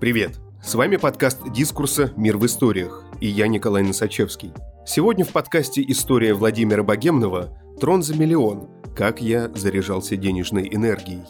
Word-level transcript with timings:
Привет! 0.00 0.40
С 0.62 0.74
вами 0.74 0.96
подкаст 0.96 1.40
«Дискурса. 1.52 2.12
Мир 2.16 2.36
в 2.36 2.44
историях» 2.46 3.04
и 3.20 3.28
я 3.28 3.46
Николай 3.46 3.84
Носачевский. 3.84 4.52
Сегодня 4.84 5.24
в 5.24 5.30
подкасте 5.30 5.84
«История 5.86 6.34
Владимира 6.34 6.82
Богемного. 6.82 7.56
Трон 7.80 8.02
за 8.02 8.16
миллион. 8.16 8.68
Как 8.96 9.22
я 9.22 9.48
заряжался 9.54 10.16
денежной 10.16 10.68
энергией». 10.70 11.22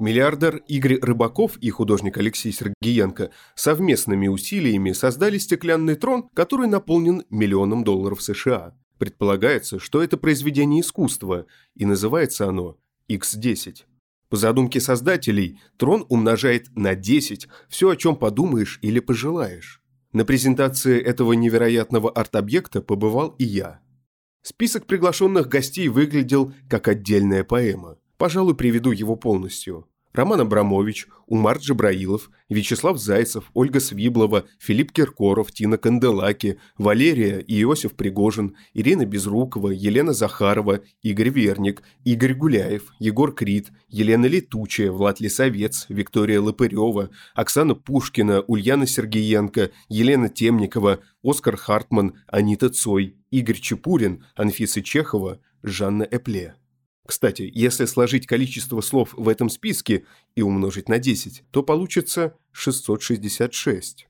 Миллиардер 0.00 0.56
Игорь 0.66 0.98
Рыбаков 1.00 1.58
и 1.58 1.70
художник 1.70 2.18
Алексей 2.18 2.52
Сергеенко 2.52 3.30
совместными 3.54 4.26
усилиями 4.26 4.90
создали 4.90 5.38
стеклянный 5.38 5.94
трон, 5.94 6.28
который 6.34 6.66
наполнен 6.66 7.22
миллионом 7.30 7.84
долларов 7.84 8.20
США. 8.20 8.74
Предполагается, 8.98 9.78
что 9.78 10.02
это 10.02 10.16
произведение 10.16 10.80
искусства, 10.80 11.46
и 11.76 11.86
называется 11.86 12.48
оно 12.48 12.78
X10. 13.08 13.84
По 14.30 14.36
задумке 14.36 14.80
создателей, 14.80 15.60
трон 15.76 16.06
умножает 16.08 16.68
на 16.76 16.94
10 16.94 17.48
все, 17.68 17.90
о 17.90 17.96
чем 17.96 18.14
подумаешь 18.14 18.78
или 18.80 19.00
пожелаешь. 19.00 19.82
На 20.12 20.24
презентации 20.24 21.00
этого 21.00 21.32
невероятного 21.32 22.10
арт-объекта 22.10 22.80
побывал 22.80 23.34
и 23.38 23.44
я. 23.44 23.80
Список 24.42 24.86
приглашенных 24.86 25.48
гостей 25.48 25.88
выглядел 25.88 26.54
как 26.68 26.86
отдельная 26.86 27.42
поэма. 27.42 27.98
Пожалуй, 28.16 28.54
приведу 28.54 28.92
его 28.92 29.16
полностью. 29.16 29.89
Роман 30.12 30.40
Абрамович, 30.40 31.06
Умар 31.26 31.58
Джабраилов, 31.58 32.30
Вячеслав 32.48 32.98
Зайцев, 32.98 33.50
Ольга 33.54 33.78
Свиблова, 33.78 34.44
Филипп 34.58 34.90
Киркоров, 34.90 35.52
Тина 35.52 35.78
Канделаки, 35.78 36.58
Валерия 36.78 37.38
и 37.38 37.62
Иосиф 37.62 37.94
Пригожин, 37.94 38.56
Ирина 38.74 39.06
Безрукова, 39.06 39.70
Елена 39.70 40.12
Захарова, 40.12 40.80
Игорь 41.02 41.30
Верник, 41.30 41.82
Игорь 42.04 42.34
Гуляев, 42.34 42.92
Егор 42.98 43.32
Крид, 43.32 43.70
Елена 43.88 44.26
Летучая, 44.26 44.90
Влад 44.90 45.20
Лисовец, 45.20 45.86
Виктория 45.88 46.40
Лопырева, 46.40 47.10
Оксана 47.34 47.76
Пушкина, 47.76 48.40
Ульяна 48.40 48.88
Сергеенко, 48.88 49.70
Елена 49.88 50.28
Темникова, 50.28 50.98
Оскар 51.22 51.56
Хартман, 51.56 52.14
Анита 52.26 52.68
Цой, 52.70 53.14
Игорь 53.30 53.60
Чепурин, 53.60 54.24
Анфиса 54.34 54.82
Чехова, 54.82 55.38
Жанна 55.62 56.02
Эпле. 56.02 56.56
Кстати, 57.10 57.50
если 57.52 57.86
сложить 57.86 58.28
количество 58.28 58.80
слов 58.80 59.14
в 59.16 59.28
этом 59.28 59.50
списке 59.50 60.04
и 60.36 60.42
умножить 60.42 60.88
на 60.88 61.00
10, 61.00 61.42
то 61.50 61.64
получится 61.64 62.36
666. 62.52 64.06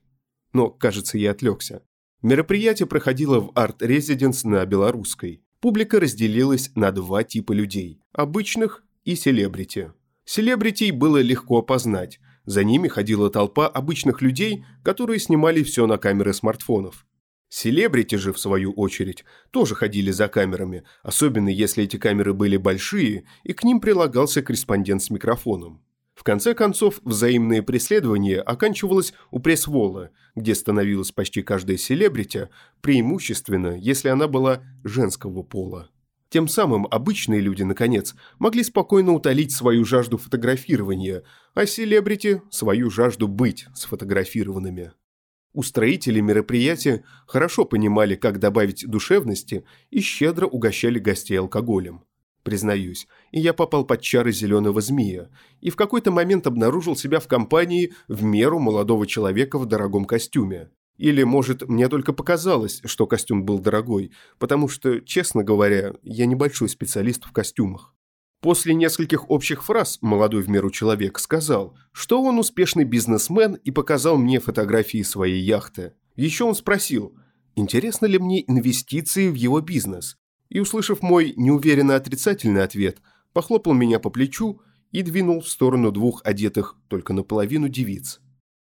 Но, 0.53 0.69
кажется, 0.69 1.17
я 1.17 1.31
отвлекся. 1.31 1.81
Мероприятие 2.21 2.85
проходило 2.85 3.39
в 3.39 3.53
арт-резиденс 3.55 4.43
на 4.43 4.63
Белорусской. 4.67 5.41
Публика 5.61 5.99
разделилась 5.99 6.69
на 6.75 6.91
два 6.91 7.23
типа 7.23 7.53
людей– 7.53 7.99
обычных 8.13 8.83
и 9.03 9.15
селебрити. 9.15 9.93
Селебритей 10.23 10.91
было 10.91 11.17
легко 11.23 11.57
опознать. 11.57 12.19
За 12.45 12.63
ними 12.63 12.87
ходила 12.87 13.31
толпа 13.31 13.67
обычных 13.67 14.21
людей, 14.21 14.63
которые 14.83 15.19
снимали 15.19 15.63
все 15.63 15.87
на 15.87 15.97
камеры 15.97 16.35
смартфонов. 16.35 17.07
Селебрити 17.53 18.15
же, 18.15 18.31
в 18.31 18.39
свою 18.39 18.71
очередь, 18.71 19.25
тоже 19.51 19.75
ходили 19.75 20.09
за 20.09 20.29
камерами, 20.29 20.85
особенно 21.03 21.49
если 21.49 21.83
эти 21.83 21.97
камеры 21.97 22.33
были 22.33 22.55
большие, 22.55 23.25
и 23.43 23.51
к 23.51 23.65
ним 23.65 23.81
прилагался 23.81 24.41
корреспондент 24.41 25.03
с 25.03 25.09
микрофоном. 25.09 25.83
В 26.15 26.23
конце 26.23 26.53
концов, 26.53 27.01
взаимное 27.03 27.61
преследование 27.61 28.39
оканчивалось 28.39 29.13
у 29.31 29.39
пресс-вола, 29.39 30.11
где 30.33 30.55
становилась 30.55 31.11
почти 31.11 31.41
каждая 31.41 31.75
селебрити, 31.75 32.47
преимущественно, 32.79 33.77
если 33.77 34.07
она 34.07 34.29
была 34.29 34.63
женского 34.85 35.43
пола. 35.43 35.89
Тем 36.29 36.47
самым 36.47 36.87
обычные 36.89 37.41
люди, 37.41 37.63
наконец, 37.63 38.15
могли 38.39 38.63
спокойно 38.63 39.11
утолить 39.11 39.51
свою 39.51 39.83
жажду 39.83 40.17
фотографирования, 40.17 41.23
а 41.53 41.65
селебрити– 41.65 42.41
свою 42.49 42.89
жажду 42.89 43.27
быть 43.27 43.65
сфотографированными. 43.75 44.93
Устроители 45.53 46.21
мероприятия 46.21 47.03
хорошо 47.27 47.65
понимали, 47.65 48.15
как 48.15 48.39
добавить 48.39 48.87
душевности 48.87 49.65
и 49.89 49.99
щедро 49.99 50.47
угощали 50.47 50.97
гостей 50.97 51.37
алкоголем. 51.37 52.03
Признаюсь, 52.43 53.07
и 53.31 53.39
я 53.39 53.53
попал 53.53 53.85
под 53.85 54.01
чары 54.01 54.31
зеленого 54.31 54.81
змея, 54.81 55.29
и 55.59 55.69
в 55.69 55.75
какой-то 55.75 56.09
момент 56.09 56.47
обнаружил 56.47 56.95
себя 56.95 57.19
в 57.19 57.27
компании 57.27 57.93
в 58.07 58.23
меру 58.23 58.59
молодого 58.59 59.05
человека 59.05 59.59
в 59.59 59.65
дорогом 59.67 60.05
костюме. 60.05 60.69
Или, 60.97 61.23
может, 61.23 61.67
мне 61.67 61.87
только 61.87 62.13
показалось, 62.13 62.81
что 62.85 63.05
костюм 63.05 63.43
был 63.43 63.59
дорогой, 63.59 64.11
потому 64.39 64.69
что, 64.69 65.01
честно 65.01 65.43
говоря, 65.43 65.93
я 66.01 66.25
небольшой 66.25 66.69
специалист 66.69 67.25
в 67.25 67.31
костюмах. 67.31 67.93
После 68.41 68.73
нескольких 68.73 69.29
общих 69.29 69.63
фраз 69.63 69.99
молодой 70.01 70.41
в 70.41 70.49
меру 70.49 70.71
человек 70.71 71.19
сказал, 71.19 71.77
что 71.91 72.23
он 72.23 72.39
успешный 72.39 72.85
бизнесмен 72.85 73.53
и 73.53 73.69
показал 73.69 74.17
мне 74.17 74.39
фотографии 74.39 75.03
своей 75.03 75.41
яхты. 75.43 75.93
Еще 76.15 76.43
он 76.43 76.55
спросил, 76.55 77.15
интересны 77.55 78.07
ли 78.07 78.17
мне 78.17 78.41
инвестиции 78.41 79.29
в 79.29 79.35
его 79.35 79.61
бизнес. 79.61 80.17
И, 80.49 80.59
услышав 80.59 81.03
мой 81.03 81.33
неуверенно 81.37 81.95
отрицательный 81.95 82.63
ответ, 82.63 82.97
похлопал 83.31 83.73
меня 83.73 83.99
по 83.99 84.09
плечу 84.09 84.59
и 84.91 85.03
двинул 85.03 85.41
в 85.41 85.47
сторону 85.47 85.91
двух 85.91 86.21
одетых 86.25 86.77
только 86.87 87.13
наполовину 87.13 87.69
девиц. 87.69 88.21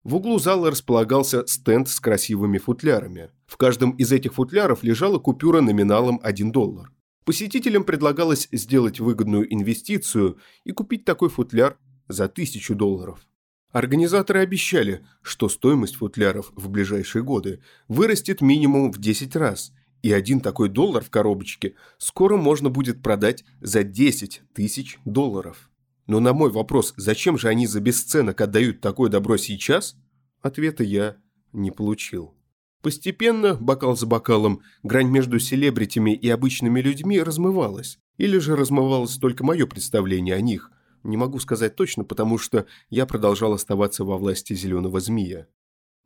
В 0.04 0.16
углу 0.16 0.40
зала 0.40 0.72
располагался 0.72 1.48
стенд 1.48 1.88
с 1.88 2.02
красивыми 2.02 2.58
футлярами. 2.58 3.32
В 3.46 3.56
каждом 3.56 3.92
из 3.92 4.12
этих 4.12 4.34
футляров 4.34 4.84
лежала 4.84 5.20
купюра 5.20 5.62
номиналом 5.62 6.20
1 6.22 6.52
доллар. 6.52 6.92
Посетителям 7.26 7.84
предлагалось 7.86 8.50
сделать 8.52 9.00
выгодную 9.00 9.52
инвестицию 9.54 10.40
и 10.66 10.72
купить 10.72 11.06
такой 11.06 11.30
футляр 11.30 11.78
за 12.08 12.28
тысячу 12.28 12.76
долларов. 12.76 13.26
Организаторы 13.72 14.42
обещали, 14.42 15.06
что 15.22 15.50
стоимость 15.50 15.96
футляров 15.96 16.52
в 16.56 16.70
ближайшие 16.70 17.24
годы 17.24 17.62
вырастет 17.88 18.42
минимум 18.42 18.92
в 18.92 19.00
10 19.00 19.36
раз, 19.36 19.74
и 20.04 20.12
один 20.12 20.42
такой 20.42 20.70
доллар 20.70 21.04
в 21.04 21.10
коробочке 21.10 21.76
скоро 21.98 22.38
можно 22.38 22.70
будет 22.70 23.02
продать 23.02 23.46
за 23.62 23.84
10 23.84 24.44
тысяч 24.54 25.00
долларов. 25.06 25.72
Но 26.06 26.20
на 26.20 26.34
мой 26.34 26.52
вопрос, 26.52 26.94
зачем 26.98 27.38
же 27.38 27.48
они 27.48 27.66
за 27.66 27.80
бесценок 27.80 28.42
отдают 28.42 28.82
такое 28.82 29.10
добро 29.10 29.38
сейчас, 29.38 29.96
ответа 30.42 30.84
я 30.84 31.16
не 31.54 31.72
получил. 31.72 32.36
Постепенно, 32.84 33.56
бокал 33.56 33.96
за 33.96 34.06
бокалом, 34.06 34.62
грань 34.84 35.08
между 35.08 35.40
селебритями 35.40 36.14
и 36.14 36.30
обычными 36.30 36.82
людьми 36.82 37.22
размывалась. 37.22 37.98
Или 38.18 38.40
же 38.40 38.58
размывалось 38.58 39.16
только 39.16 39.46
мое 39.46 39.66
представление 39.66 40.36
о 40.36 40.42
них. 40.42 40.70
Не 41.04 41.16
могу 41.16 41.40
сказать 41.40 41.78
точно, 41.78 42.04
потому 42.04 42.38
что 42.38 42.66
я 42.90 43.06
продолжал 43.06 43.54
оставаться 43.54 44.04
во 44.04 44.18
власти 44.18 44.54
зеленого 44.54 45.00
змея. 45.00 45.48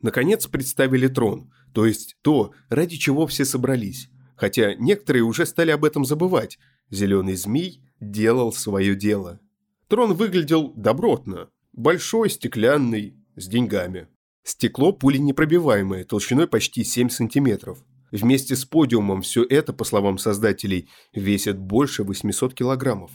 Наконец 0.02 0.46
представили 0.46 1.08
трон, 1.08 1.52
то 1.74 1.88
есть 1.88 2.16
то, 2.22 2.54
ради 2.70 2.96
чего 2.98 3.26
все 3.26 3.44
собрались. 3.44 4.12
Хотя 4.36 4.76
некоторые 4.76 5.24
уже 5.24 5.48
стали 5.48 5.72
об 5.72 5.84
этом 5.84 6.06
забывать. 6.06 6.60
Зеленый 6.92 7.38
змей 7.38 7.82
делал 8.00 8.54
свое 8.54 8.96
дело. 8.96 9.40
Трон 9.88 10.14
выглядел 10.14 10.74
добротно. 10.76 11.50
Большой, 11.74 12.30
стеклянный, 12.30 13.18
с 13.36 13.48
деньгами. 13.48 14.10
Стекло 14.48 14.94
пуленепробиваемое, 14.94 16.06
толщиной 16.06 16.48
почти 16.48 16.86
7 16.86 17.10
сантиметров. 17.10 17.80
Вместе 18.14 18.56
с 18.56 18.64
подиумом 18.64 19.22
все 19.22 19.44
это, 19.44 19.74
по 19.74 19.84
словам 19.84 20.18
создателей, 20.18 20.88
весит 21.14 21.60
больше 21.60 22.06
800 22.06 22.54
килограммов. 22.54 23.12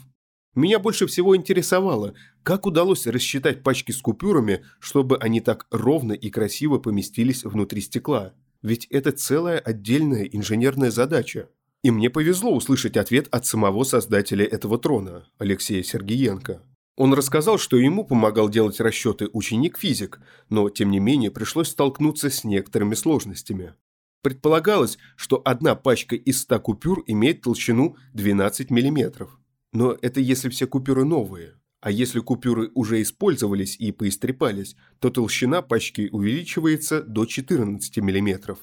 Меня 0.55 0.79
больше 0.79 1.07
всего 1.07 1.35
интересовало, 1.35 2.13
как 2.43 2.67
удалось 2.67 3.07
рассчитать 3.07 3.63
пачки 3.63 3.93
с 3.93 4.03
купюрами, 4.03 4.63
чтобы 4.79 5.17
они 5.17 5.41
так 5.41 5.67
ровно 5.71 6.13
и 6.13 6.29
красиво 6.29 6.77
поместились 6.77 7.45
внутри 7.45 7.81
стекла. 7.81 8.35
Ведь 8.61 8.85
это 8.91 9.11
целая 9.11 9.59
отдельная 9.59 10.25
инженерная 10.25 10.91
задача. 10.91 11.49
И 11.83 11.91
мне 11.91 12.11
повезло 12.11 12.55
услышать 12.55 12.99
ответ 12.99 13.29
от 13.31 13.47
самого 13.47 13.85
создателя 13.85 14.45
этого 14.45 14.77
трона, 14.79 15.27
Алексея 15.39 15.83
Сергеенко. 15.83 16.61
Он 16.97 17.15
рассказал, 17.15 17.59
что 17.59 17.79
ему 17.79 18.05
помогал 18.05 18.51
делать 18.51 18.81
расчеты 18.81 19.29
ученик-физик, 19.33 20.21
но, 20.51 20.69
тем 20.69 20.91
не 20.91 21.01
менее, 21.01 21.31
пришлось 21.31 21.69
столкнуться 21.69 22.29
с 22.29 22.45
некоторыми 22.45 22.95
сложностями. 22.95 23.75
Предполагалось, 24.23 24.99
что 25.17 25.41
одна 25.45 25.75
пачка 25.75 26.17
из 26.17 26.43
100 26.43 26.61
купюр 26.61 27.03
имеет 27.07 27.43
толщину 27.43 27.97
12 28.13 28.71
мм. 28.71 29.29
Но 29.73 29.97
это 30.01 30.21
если 30.21 30.49
все 30.51 30.67
купюры 30.67 31.05
новые. 31.05 31.55
А 31.81 31.91
если 31.91 32.21
купюры 32.21 32.71
уже 32.75 33.03
использовались 33.03 33.75
и 33.77 33.91
поистрепались, 33.91 34.77
то 35.01 35.11
толщина 35.11 35.63
пачки 35.63 36.09
увеличивается 36.13 37.03
до 37.03 37.25
14 37.25 37.99
мм. 37.99 38.57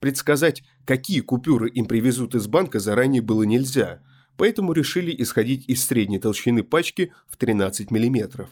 Предсказать, 0.00 0.62
какие 0.84 1.20
купюры 1.20 1.70
им 1.70 1.86
привезут 1.86 2.34
из 2.34 2.46
банка, 2.48 2.80
заранее 2.80 3.22
было 3.22 3.44
нельзя– 3.44 4.02
поэтому 4.38 4.72
решили 4.72 5.14
исходить 5.18 5.68
из 5.68 5.84
средней 5.84 6.18
толщины 6.18 6.62
пачки 6.62 7.12
в 7.26 7.36
13 7.36 7.90
мм. 7.90 8.48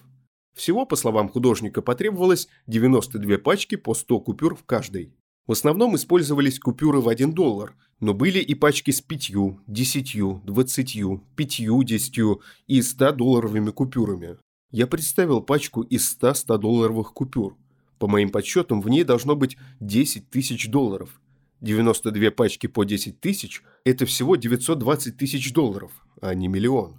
Всего, 0.55 0.85
по 0.85 0.97
словам 0.97 1.29
художника, 1.29 1.81
потребовалось 1.81 2.49
92 2.67 3.39
пачки 3.39 3.77
по 3.77 3.95
100 3.95 4.21
купюр 4.21 4.57
в 4.57 4.65
каждой. 4.65 5.15
В 5.47 5.53
основном 5.53 5.95
использовались 5.95 6.59
купюры 6.59 7.01
в 7.01 7.09
1 7.09 7.33
доллар, 7.33 7.75
но 8.01 8.15
были 8.15 8.41
и 8.41 8.55
пачки 8.55 8.91
с 8.91 9.01
5, 9.01 9.31
10, 9.67 10.45
20, 10.45 10.99
50 11.37 12.39
и 12.67 12.83
100 12.83 13.13
долларовыми 13.13 13.71
купюрами. 13.71 14.39
Я 14.73 14.89
представил 14.89 15.41
пачку 15.41 15.83
из 15.83 16.09
100 16.09 16.31
100-долларовых 16.31 17.13
купюр. 17.13 17.57
По 17.99 18.09
моим 18.09 18.31
подсчетам, 18.31 18.81
в 18.81 18.89
ней 18.89 19.05
должно 19.05 19.37
быть 19.37 19.57
10 19.79 20.29
тысяч 20.31 20.69
долларов. 20.69 21.21
92 21.61 22.31
пачки 22.31 22.67
по 22.67 22.85
10 22.85 23.21
тысяч– 23.21 23.63
это 23.85 24.05
всего 24.05 24.37
920 24.37 25.17
тысяч 25.17 25.53
долларов, 25.53 25.93
а 26.21 26.35
не 26.35 26.49
миллион. 26.49 26.97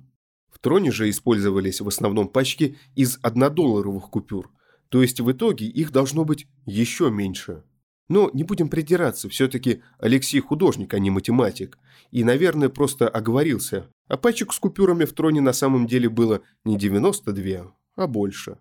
В 0.49 0.59
троне 0.59 0.91
же 0.91 1.09
использовались 1.09 1.81
в 1.81 1.87
основном 1.87 2.27
пачки 2.27 2.77
из 2.95 3.19
1-долларовых 3.19 4.09
купюр, 4.09 4.51
то 4.89 5.01
есть 5.01 5.19
в 5.19 5.31
итоге 5.31 5.67
их 5.67 5.91
должно 5.91 6.25
быть 6.25 6.47
еще 6.65 7.11
меньше. 7.11 7.63
Но 8.09 8.31
не 8.33 8.43
будем 8.43 8.69
придираться, 8.69 9.29
все-таки 9.29 9.83
Алексей 9.99 10.39
художник, 10.39 10.93
а 10.93 10.99
не 10.99 11.11
математик, 11.11 11.77
и, 12.09 12.23
наверное, 12.23 12.69
просто 12.69 13.07
оговорился, 13.07 13.91
а 14.07 14.17
пачек 14.17 14.53
с 14.53 14.59
купюрами 14.59 15.05
в 15.05 15.13
троне 15.13 15.41
на 15.41 15.53
самом 15.53 15.85
деле 15.85 16.09
было 16.09 16.41
не 16.63 16.77
92, 16.77 17.75
а 17.95 18.07
больше. 18.07 18.57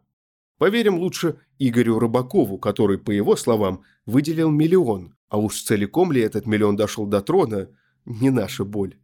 Поверим 0.58 0.96
лучше 0.98 1.38
Игорю 1.58 1.98
Рыбакову, 1.98 2.58
который, 2.58 2.98
по 2.98 3.10
его 3.10 3.36
словам, 3.36 3.82
выделил 4.04 4.50
миллион, 4.50 5.15
а 5.28 5.38
уж 5.38 5.62
целиком 5.62 6.12
ли 6.12 6.20
этот 6.20 6.46
миллион 6.46 6.76
дошел 6.76 7.06
до 7.06 7.20
трона, 7.20 7.68
не 8.04 8.30
наша 8.30 8.64
боль. 8.64 8.96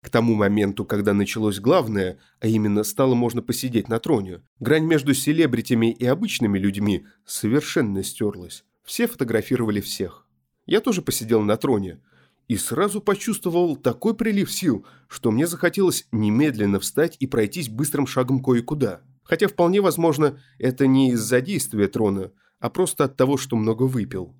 К 0.00 0.10
тому 0.10 0.34
моменту, 0.34 0.84
когда 0.84 1.12
началось 1.12 1.58
главное, 1.58 2.18
а 2.40 2.46
именно 2.46 2.84
стало 2.84 3.14
можно 3.14 3.42
посидеть 3.42 3.88
на 3.88 3.98
троне, 3.98 4.42
грань 4.60 4.84
между 4.84 5.12
селебритями 5.12 5.90
и 5.90 6.06
обычными 6.06 6.58
людьми 6.58 7.04
совершенно 7.26 8.04
стерлась. 8.04 8.64
Все 8.84 9.06
фотографировали 9.06 9.80
всех. 9.80 10.26
Я 10.66 10.80
тоже 10.80 11.02
посидел 11.02 11.42
на 11.42 11.56
троне 11.56 12.00
и 12.46 12.56
сразу 12.56 13.00
почувствовал 13.00 13.76
такой 13.76 14.14
прилив 14.14 14.50
сил, 14.50 14.86
что 15.08 15.30
мне 15.30 15.46
захотелось 15.46 16.06
немедленно 16.12 16.80
встать 16.80 17.16
и 17.18 17.26
пройтись 17.26 17.68
быстрым 17.68 18.06
шагом 18.06 18.42
кое-куда. 18.42 19.02
Хотя 19.22 19.48
вполне 19.48 19.80
возможно, 19.82 20.40
это 20.58 20.86
не 20.86 21.10
из-за 21.10 21.42
действия 21.42 21.88
трона, 21.88 22.32
а 22.60 22.70
просто 22.70 23.04
от 23.04 23.16
того, 23.16 23.36
что 23.36 23.56
много 23.56 23.82
выпил. 23.82 24.34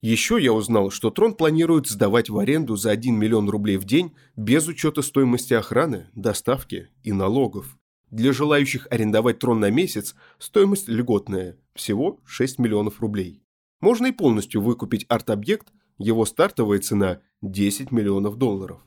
Еще 0.00 0.38
я 0.40 0.52
узнал, 0.52 0.90
что 0.90 1.10
Трон 1.10 1.34
планирует 1.34 1.88
сдавать 1.88 2.30
в 2.30 2.38
аренду 2.38 2.76
за 2.76 2.92
1 2.92 3.16
миллион 3.16 3.50
рублей 3.50 3.78
в 3.78 3.84
день 3.84 4.14
без 4.36 4.68
учета 4.68 5.02
стоимости 5.02 5.54
охраны, 5.54 6.06
доставки 6.14 6.88
и 7.02 7.12
налогов. 7.12 7.76
Для 8.10 8.32
желающих 8.32 8.86
арендовать 8.90 9.40
Трон 9.40 9.58
на 9.58 9.70
месяц 9.70 10.14
стоимость 10.38 10.88
льготная– 10.88 11.58
всего 11.74 12.20
6 12.24 12.60
миллионов 12.60 13.00
рублей. 13.00 13.42
Можно 13.80 14.06
и 14.06 14.12
полностью 14.12 14.62
выкупить 14.62 15.04
арт-объект, 15.08 15.72
его 15.98 16.24
стартовая 16.24 16.78
цена– 16.78 17.20
10 17.42 17.90
миллионов 17.90 18.36
долларов. 18.36 18.80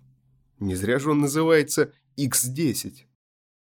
Не 0.59 0.75
зря 0.75 0.97
же 0.97 1.11
он 1.11 1.19
называется 1.19 1.91
X10. 2.17 3.05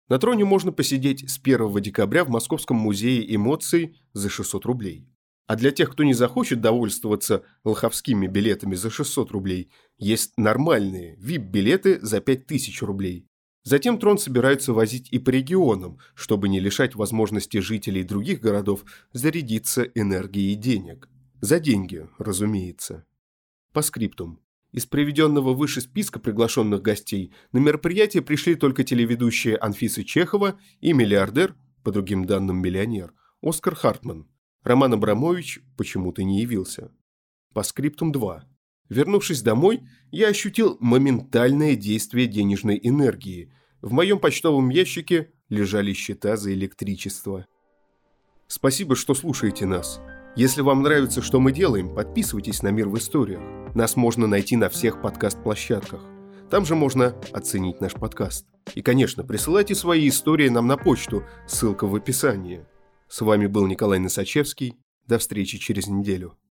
На 0.08 0.18
Троне 0.18 0.44
можно 0.44 0.72
посидеть 0.72 1.30
с 1.30 1.38
1 1.38 1.80
декабря 1.80 2.24
в 2.24 2.28
Московском 2.28 2.76
музее 2.76 3.34
эмоций 3.34 4.00
за 4.12 4.30
600 4.30 4.64
рублей. 4.64 5.08
А 5.46 5.54
для 5.54 5.70
тех, 5.70 5.92
кто 5.92 6.02
не 6.02 6.12
захочет 6.12 6.60
довольствоваться 6.60 7.44
лоховскими 7.62 8.26
билетами 8.26 8.74
за 8.74 8.90
600 8.90 9.30
рублей, 9.30 9.70
есть 9.96 10.32
нормальные 10.36 11.16
VIP-билеты 11.16 12.00
за 12.00 12.20
5000 12.20 12.82
рублей. 12.82 13.28
Затем 13.62 13.98
трон 13.98 14.18
собираются 14.18 14.72
возить 14.72 15.08
и 15.10 15.18
по 15.18 15.30
регионам, 15.30 15.98
чтобы 16.14 16.48
не 16.48 16.60
лишать 16.60 16.94
возможности 16.94 17.58
жителей 17.58 18.02
других 18.02 18.40
городов 18.40 18.84
зарядиться 19.12 19.82
энергией 19.82 20.54
денег. 20.56 21.08
За 21.40 21.60
деньги, 21.60 22.08
разумеется. 22.18 23.04
По 23.72 23.82
скриптум. 23.82 24.40
Из 24.72 24.84
приведенного 24.86 25.54
выше 25.54 25.80
списка 25.80 26.18
приглашенных 26.18 26.82
гостей 26.82 27.32
на 27.52 27.58
мероприятие 27.58 28.22
пришли 28.22 28.56
только 28.56 28.84
телеведущие 28.84 29.56
Анфиса 29.56 30.04
Чехова 30.04 30.58
и 30.80 30.92
миллиардер, 30.92 31.54
по 31.82 31.92
другим 31.92 32.24
данным 32.24 32.60
миллионер, 32.60 33.14
Оскар 33.42 33.76
Хартман– 33.76 34.28
Роман 34.66 34.94
Абрамович 34.94 35.60
почему-то 35.76 36.24
не 36.24 36.40
явился. 36.40 36.90
По 37.54 37.62
скриптум 37.62 38.10
2. 38.10 38.44
Вернувшись 38.88 39.40
домой, 39.40 39.82
я 40.10 40.26
ощутил 40.26 40.76
моментальное 40.80 41.76
действие 41.76 42.26
денежной 42.26 42.80
энергии. 42.82 43.52
В 43.80 43.92
моем 43.92 44.18
почтовом 44.18 44.70
ящике 44.70 45.30
лежали 45.50 45.92
счета 45.92 46.36
за 46.36 46.52
электричество. 46.52 47.46
Спасибо, 48.48 48.96
что 48.96 49.14
слушаете 49.14 49.66
нас. 49.66 50.00
Если 50.34 50.62
вам 50.62 50.82
нравится, 50.82 51.22
что 51.22 51.38
мы 51.38 51.52
делаем, 51.52 51.94
подписывайтесь 51.94 52.64
на 52.64 52.72
«Мир 52.72 52.88
в 52.88 52.98
историях». 52.98 53.42
Нас 53.76 53.94
можно 53.94 54.26
найти 54.26 54.56
на 54.56 54.68
всех 54.68 55.00
подкаст-площадках. 55.00 56.02
Там 56.50 56.66
же 56.66 56.74
можно 56.74 57.16
оценить 57.32 57.80
наш 57.80 57.92
подкаст. 57.92 58.46
И, 58.74 58.82
конечно, 58.82 59.22
присылайте 59.22 59.76
свои 59.76 60.08
истории 60.08 60.48
нам 60.48 60.66
на 60.66 60.76
почту, 60.76 61.22
ссылка 61.46 61.86
в 61.86 61.94
описании. 61.94 62.66
С 63.08 63.20
вами 63.20 63.46
был 63.46 63.66
Николай 63.66 63.98
Носачевский. 63.98 64.76
До 65.06 65.18
встречи 65.18 65.58
через 65.58 65.86
неделю. 65.86 66.36